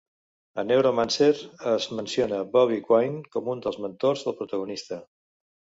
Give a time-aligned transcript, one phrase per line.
[0.61, 1.35] A "Neuromancer"
[1.73, 5.05] es menciona Bobby Quine com un dels mentors del protagonista.